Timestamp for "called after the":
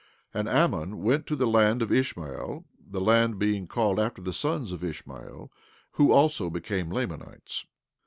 3.67-4.33